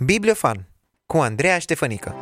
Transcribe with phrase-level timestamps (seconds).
[0.00, 0.68] Bibliofan
[1.06, 2.14] cu Andreea Ștefănică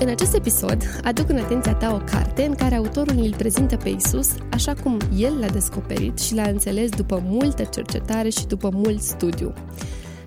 [0.00, 3.88] În acest episod aduc în atenția ta o carte în care autorul îl prezintă pe
[3.88, 9.02] Isus așa cum el l-a descoperit și l-a înțeles după multă cercetare și după mult
[9.02, 9.54] studiu.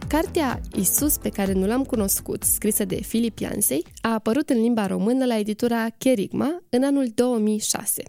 [0.10, 4.88] Cartea Isus pe care nu l-am cunoscut, scrisă de Filip Iansei, a apărut în limba
[4.88, 8.04] română la editura Cherigma în anul 2006.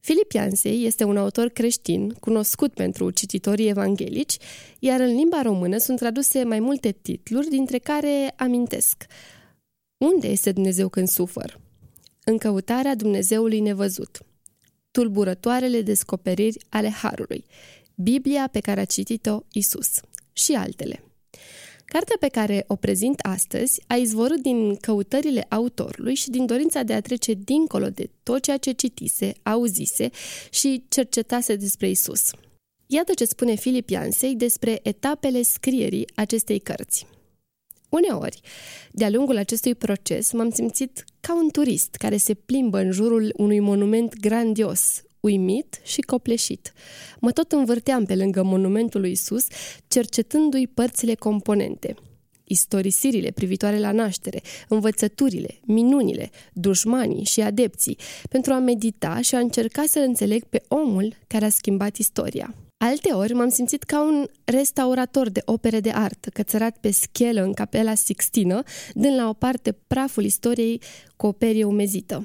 [0.00, 4.36] Filip Iansei este un autor creștin cunoscut pentru cititorii evanghelici,
[4.78, 9.06] iar în limba română sunt traduse mai multe titluri, dintre care amintesc
[9.96, 11.60] Unde este Dumnezeu când sufăr?
[12.24, 14.22] În căutarea Dumnezeului nevăzut.
[14.90, 17.44] Tulburătoarele descoperiri ale Harului.
[17.94, 20.00] Biblia pe care a citit-o Isus
[20.32, 21.03] și altele.
[21.84, 26.92] Cartea pe care o prezint astăzi a izvorât din căutările autorului și din dorința de
[26.92, 30.10] a trece dincolo de tot ceea ce citise, auzise
[30.50, 32.30] și cercetase despre Isus.
[32.86, 37.06] Iată ce spune Filip Iansei despre etapele scrierii acestei cărți.
[37.88, 38.40] Uneori,
[38.90, 43.60] de-a lungul acestui proces, m-am simțit ca un turist care se plimbă în jurul unui
[43.60, 46.72] monument grandios, uimit și copleșit.
[47.20, 49.46] Mă tot învârteam pe lângă monumentul lui Isus,
[49.88, 51.94] cercetându-i părțile componente.
[52.44, 59.84] Istorisirile privitoare la naștere, învățăturile, minunile, dușmanii și adepții, pentru a medita și a încerca
[59.86, 62.54] să înțeleg pe omul care a schimbat istoria.
[62.76, 67.52] Alte ori m-am simțit ca un restaurator de opere de artă, cățărat pe schelă în
[67.52, 68.62] capela Sixtină,
[68.94, 70.80] dând la o parte praful istoriei
[71.16, 72.24] cu o perie umezită.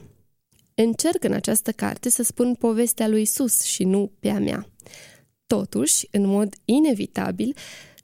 [0.81, 4.67] Încerc în această carte să spun povestea lui Isus și nu pe a mea.
[5.47, 7.55] Totuși, în mod inevitabil,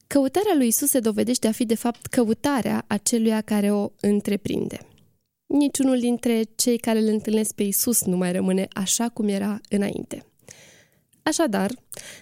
[0.08, 4.80] căutarea lui Isus se dovedește a fi de fapt căutarea aceluia care o întreprinde.
[5.46, 10.26] Niciunul dintre cei care îl întâlnesc pe Isus nu mai rămâne așa cum era înainte.
[11.24, 11.72] Așadar,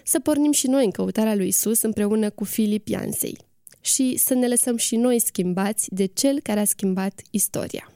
[0.04, 3.36] să pornim și noi în căutarea lui Isus împreună cu Filip Iansei
[3.80, 7.93] și să ne lăsăm și noi schimbați de cel care a schimbat istoria.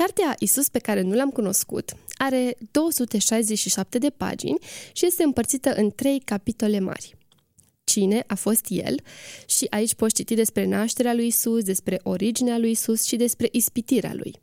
[0.00, 4.58] Cartea Isus pe care nu l-am cunoscut are 267 de pagini
[4.92, 7.16] și este împărțită în trei capitole mari.
[7.84, 9.00] Cine a fost el
[9.46, 14.14] și aici poți citi despre nașterea lui Isus, despre originea lui Isus și despre ispitirea
[14.14, 14.40] lui.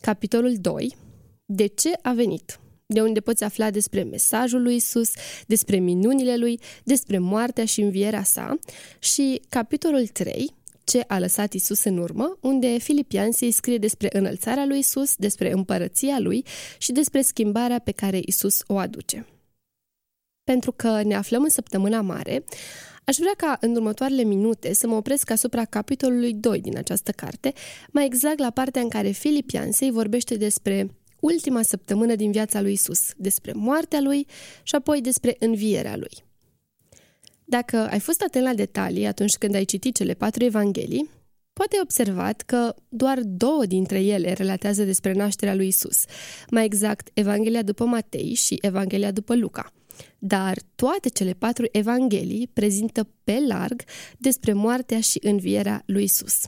[0.00, 0.96] Capitolul 2.
[1.44, 2.60] De ce a venit?
[2.92, 5.10] de unde poți afla despre mesajul lui Isus,
[5.46, 8.58] despre minunile lui, despre moartea și învierea sa
[8.98, 10.54] și capitolul 3,
[10.84, 15.52] ce a lăsat Isus în urmă, unde Filipian se scrie despre înălțarea lui Isus, despre
[15.52, 16.44] împărăția lui
[16.78, 19.26] și despre schimbarea pe care Isus o aduce.
[20.44, 22.44] Pentru că ne aflăm în săptămâna mare,
[23.04, 27.52] Aș vrea ca în următoarele minute să mă opresc asupra capitolului 2 din această carte,
[27.90, 30.90] mai exact la partea în care Filipian se vorbește despre
[31.20, 34.26] ultima săptămână din viața lui Isus, despre moartea lui
[34.62, 36.24] și apoi despre învierea lui.
[37.58, 41.08] Dacă ai fost atent la detalii atunci când ai citit cele patru evanghelii,
[41.52, 46.04] poate ai observat că doar două dintre ele relatează despre nașterea lui Isus,
[46.50, 49.72] mai exact Evanghelia după Matei și Evanghelia după Luca.
[50.18, 53.82] Dar toate cele patru evanghelii prezintă pe larg
[54.18, 56.40] despre moartea și învierea lui Isus.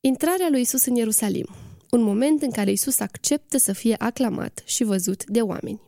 [0.00, 1.46] Intrarea lui Isus în Ierusalim,
[1.90, 5.80] un moment în care Isus acceptă să fie aclamat și văzut de oameni.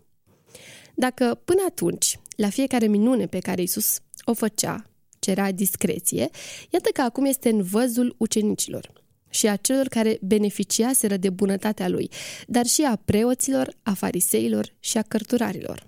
[0.95, 4.85] Dacă până atunci, la fiecare minune pe care Isus o făcea,
[5.19, 6.31] cerea discreție,
[6.71, 8.93] iată că acum este în văzul ucenicilor
[9.31, 12.11] și a celor care beneficiaseră de bunătatea lui,
[12.47, 15.87] dar și a preoților, a fariseilor și a cărturarilor.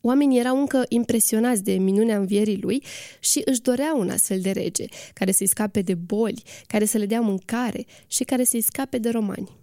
[0.00, 2.84] Oamenii erau încă impresionați de minunea învierii lui
[3.20, 7.06] și își doreau un astfel de rege, care să-i scape de boli, care să le
[7.06, 9.59] dea mâncare și care să-i scape de romani.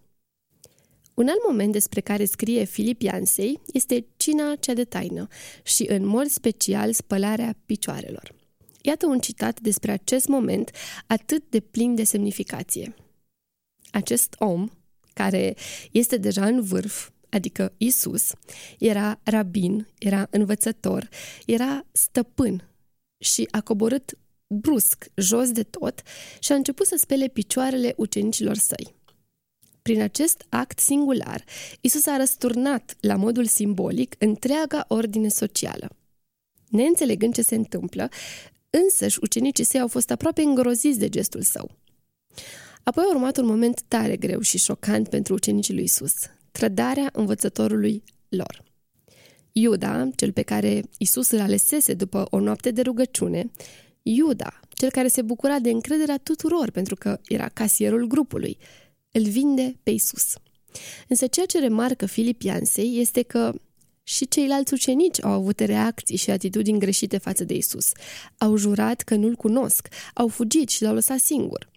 [1.18, 5.28] Un alt moment despre care scrie Filip Iansei este cina cea de taină
[5.64, 8.36] și, în mod special, spălarea picioarelor.
[8.82, 10.72] Iată un citat despre acest moment
[11.08, 12.96] atât de plin de semnificație.
[13.92, 14.70] Acest om,
[15.14, 15.56] care
[15.92, 18.34] este deja în vârf, adică Isus,
[18.80, 21.10] era rabin, era învățător,
[21.46, 22.70] era stăpân
[23.18, 24.18] și a coborât
[24.48, 26.02] brusc, jos de tot
[26.40, 28.97] și a început să spele picioarele ucenicilor săi.
[29.88, 31.44] Prin acest act singular,
[31.82, 35.90] Isus a răsturnat, la modul simbolic, întreaga ordine socială.
[36.70, 38.10] Neînțelegând ce se întâmplă,
[38.70, 41.72] însăși ucenicii săi au fost aproape îngroziți de gestul său.
[42.84, 46.14] Apoi a urmat un moment tare greu și șocant pentru ucenicii lui Isus,
[46.52, 48.64] trădarea învățătorului lor.
[49.52, 53.52] Iuda, cel pe care Isus îl alesese după o noapte de rugăciune,
[54.02, 58.58] Iuda, cel care se bucura de încrederea tuturor pentru că era casierul grupului.
[59.18, 60.34] Îl vinde pe Isus.
[61.08, 63.54] Însă ceea ce remarcă Filip Iansei este că
[64.04, 67.92] și ceilalți ucenici au avut reacții și atitudini greșite față de Isus.
[68.38, 71.70] Au jurat că nu-l cunosc, au fugit și l-au lăsat singur.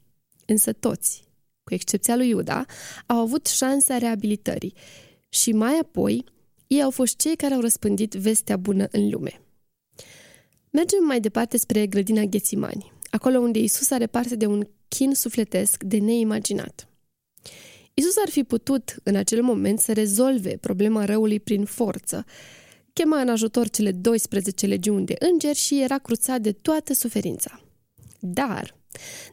[0.47, 1.25] Însă toți,
[1.65, 2.65] cu excepția lui Iuda,
[3.07, 4.75] au avut șansa reabilitării
[5.29, 6.25] și mai apoi
[6.67, 9.41] ei au fost cei care au răspândit vestea bună în lume.
[10.71, 15.83] Mergem mai departe spre grădina Ghețimani, acolo unde Isus are parte de un chin sufletesc
[15.83, 16.90] de neimaginat.
[17.95, 22.25] Isus ar fi putut în acel moment să rezolve problema răului prin forță.
[22.93, 27.61] Chema în ajutor cele 12 legiuni de îngeri și era cruțat de toată suferința.
[28.21, 28.77] Dar,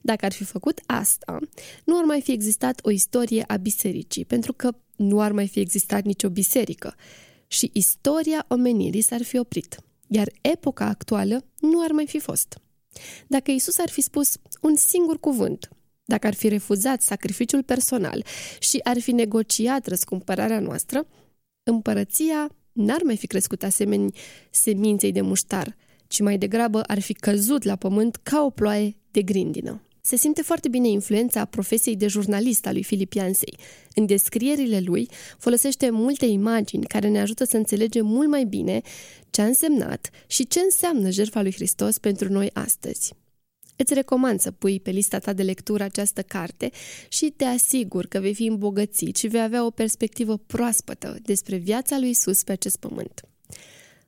[0.02, 1.40] dacă ar fi făcut asta,
[1.84, 5.60] nu ar mai fi existat o istorie a bisericii, pentru că nu ar mai fi
[5.60, 6.96] existat nicio biserică
[7.48, 12.58] și istoria omenirii s-ar fi oprit, iar epoca actuală nu ar mai fi fost.
[13.28, 15.70] Dacă Isus ar fi spus un singur cuvânt,
[16.08, 18.26] dacă ar fi refuzat sacrificiul personal
[18.60, 21.08] și ar fi negociat răscumpărarea noastră,
[21.64, 24.14] împărăția n-ar mai fi crescut asemeni
[24.52, 25.76] seminței de muștar,
[26.08, 29.82] ci mai degrabă ar fi căzut la pământ ca o ploaie de grindină.
[30.02, 33.58] Se simte foarte bine influența profesiei de jurnalist a lui Filip Iansei.
[33.96, 38.82] În descrierile lui folosește multe imagini care ne ajută să înțelegem mult mai bine
[39.30, 43.14] ce a însemnat și ce înseamnă jertfa lui Hristos pentru noi astăzi.
[43.80, 46.72] Îți recomand să pui pe lista ta de lectură această carte
[47.08, 52.00] și te asigur că vei fi îmbogățit și vei avea o perspectivă proaspătă despre viața
[52.00, 53.22] lui Isus pe acest pământ.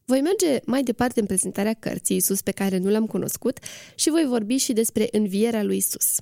[0.06, 3.60] Voi merge mai departe în prezentarea cărții Isus pe care nu l-am cunoscut
[3.96, 6.16] și voi vorbi și despre învierea lui Isus.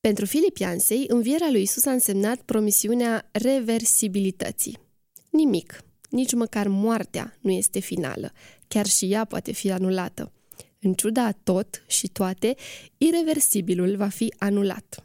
[0.00, 4.78] Pentru Filip Iansei, învierea lui Isus a însemnat promisiunea reversibilității.
[5.30, 8.32] Nimic, nici măcar moartea nu este finală,
[8.68, 10.32] chiar și ea poate fi anulată.
[10.84, 12.54] În ciuda tot și toate,
[12.98, 15.04] irreversibilul va fi anulat.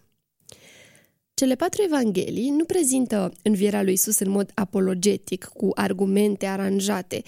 [1.34, 7.22] Cele patru evanghelii nu prezintă învierea lui Isus în mod apologetic, cu argumente aranjate,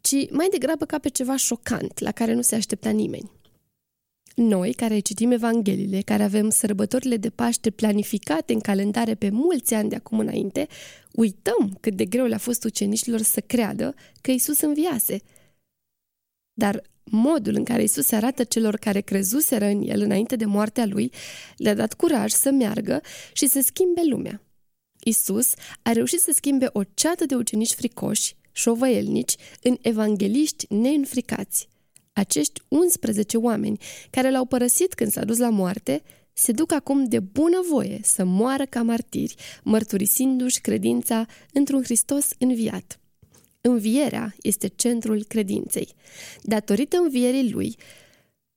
[0.00, 3.30] ci mai degrabă ca pe ceva șocant, la care nu se aștepta nimeni.
[4.34, 9.88] Noi, care citim Evangheliile, care avem sărbătorile de Paște planificate în calendare pe mulți ani
[9.88, 10.66] de acum înainte,
[11.12, 15.20] uităm cât de greu le-a fost ucenicilor să creadă că Isus înviase.
[16.52, 20.86] Dar modul în care Isus se arată celor care crezuseră în el înainte de moartea
[20.86, 21.12] lui,
[21.56, 23.00] le-a dat curaj să meargă
[23.32, 24.42] și să schimbe lumea.
[25.04, 25.52] Isus
[25.82, 31.68] a reușit să schimbe o ceată de ucenici fricoși, șovăielnici, în evangeliști neînfricați.
[32.12, 33.78] Acești 11 oameni
[34.10, 36.02] care l-au părăsit când s-a dus la moarte,
[36.32, 43.00] se duc acum de bună voie să moară ca martiri, mărturisindu-și credința într-un Hristos înviat.
[43.60, 45.94] Învierea este centrul credinței.
[46.42, 47.76] Datorită învierii lui,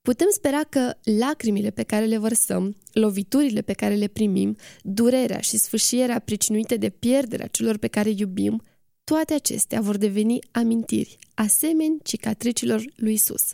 [0.02, 5.56] putem spera că lacrimile pe care le vărsăm, loviturile pe care le primim, durerea și
[5.56, 8.62] sfâșierea pricinuite de pierderea celor pe care iubim,
[9.04, 13.52] toate acestea vor deveni amintiri, asemeni cicatricilor lui Isus.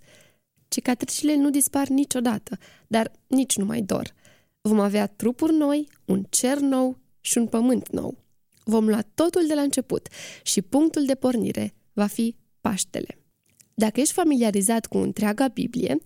[0.68, 4.14] Cicatricile nu dispar niciodată, dar nici nu mai dor.
[4.60, 8.18] Vom avea trupuri noi, un cer nou și un pământ nou.
[8.70, 10.08] Vom lua totul de la început
[10.42, 13.18] și punctul de pornire va fi Paștele.
[13.74, 15.98] Dacă ești familiarizat cu întreaga Biblie,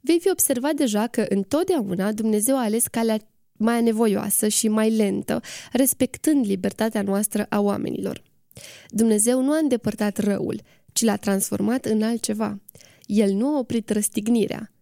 [0.00, 3.18] vei fi observat deja că întotdeauna Dumnezeu a ales calea
[3.52, 5.40] mai nevoioasă și mai lentă,
[5.72, 8.22] respectând libertatea noastră a oamenilor.
[8.88, 10.60] Dumnezeu nu a îndepărtat răul,
[10.92, 12.60] ci l-a transformat în altceva.
[13.04, 14.72] El nu a oprit răstignirea.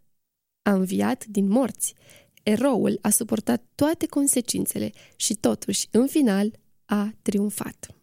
[0.62, 1.94] A înviat din morți.
[2.42, 6.52] Eroul a suportat toate consecințele și totuși, în final,
[6.88, 7.94] a triumfat.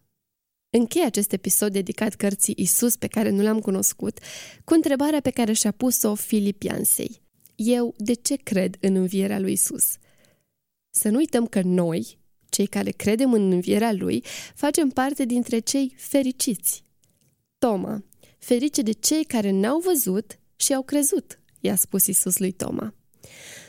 [0.69, 4.19] Închei acest episod dedicat cărții Isus pe care nu l-am cunoscut
[4.63, 7.21] cu întrebarea pe care și-a pus-o Filipiansei.
[7.55, 9.97] Eu de ce cred în învierea lui Isus?
[10.89, 12.17] Să nu uităm că noi,
[12.49, 14.23] cei care credem în învierea lui,
[14.55, 16.83] facem parte dintre cei fericiți.
[17.57, 18.03] Toma,
[18.37, 22.93] ferice de cei care n-au văzut și au crezut, i-a spus Isus lui Toma.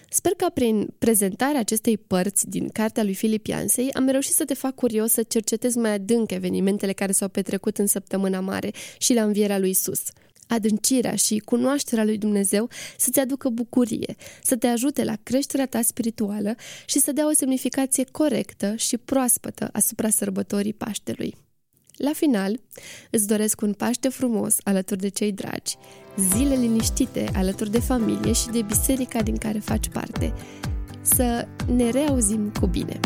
[0.08, 4.74] Sper că prin prezentarea acestei părți din cartea lui Filipiansei am reușit să te fac
[4.74, 9.58] curios să cercetezi mai adânc evenimentele care s-au petrecut în săptămâna mare și la învierea
[9.58, 10.02] lui Isus
[10.46, 16.54] adâncirea și cunoașterea lui Dumnezeu să-ți aducă bucurie, să te ajute la creșterea ta spirituală
[16.86, 21.45] și să dea o semnificație corectă și proaspătă asupra sărbătorii Paștelui.
[21.96, 22.60] La final,
[23.10, 25.76] îți doresc un Paște frumos alături de cei dragi,
[26.16, 30.34] zile liniștite alături de familie și de biserica din care faci parte.
[31.02, 33.00] Să ne reauzim cu bine!